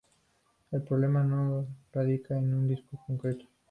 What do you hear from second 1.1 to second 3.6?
no radica en un disco concreto